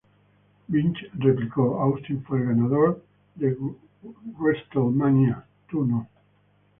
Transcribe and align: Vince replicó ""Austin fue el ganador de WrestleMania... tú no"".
Vince 0.67 0.97
replicó 1.13 1.79
""Austin 1.79 2.23
fue 2.23 2.39
el 2.39 2.47
ganador 2.47 3.03
de 3.35 3.55
WrestleMania... 4.39 5.45
tú 5.69 5.85
no"". 5.85 6.09